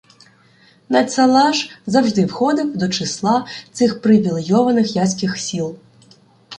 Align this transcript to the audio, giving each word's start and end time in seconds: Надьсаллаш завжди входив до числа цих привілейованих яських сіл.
Надьсаллаш 0.89 1.69
завжди 1.85 2.25
входив 2.25 2.77
до 2.77 2.89
числа 2.89 3.47
цих 3.71 4.01
привілейованих 4.01 4.95
яських 4.95 5.37
сіл. 5.37 5.77